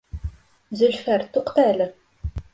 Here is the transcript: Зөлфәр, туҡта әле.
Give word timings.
Зөлфәр, 0.79 1.25
туҡта 1.37 1.67
әле. 1.75 1.91